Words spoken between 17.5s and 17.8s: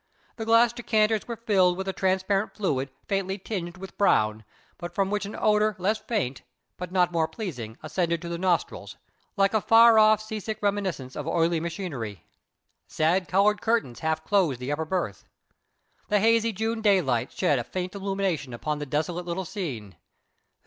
a